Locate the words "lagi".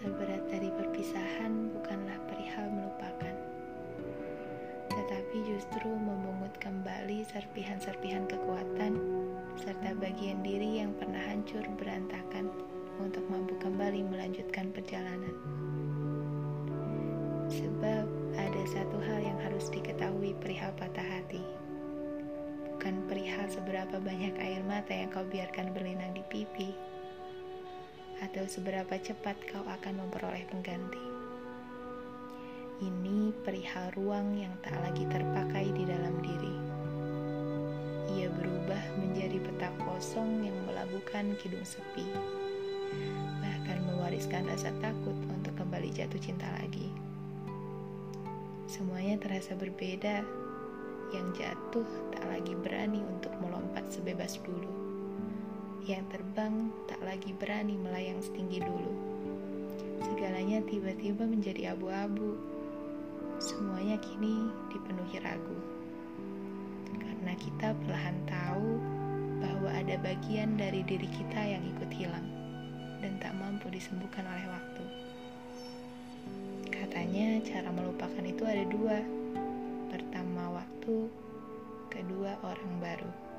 34.84-35.08, 46.60-46.92, 52.28-52.52, 57.06-57.30